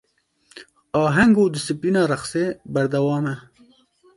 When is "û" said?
1.43-1.45